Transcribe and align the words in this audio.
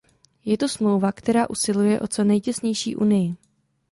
Je 0.45 0.57
to 0.57 0.67
smlouva, 0.67 1.11
která 1.11 1.49
usiluje 1.49 1.99
o 1.99 2.07
co 2.07 2.23
nejtěsnější 2.23 2.95
unii. 2.95 3.35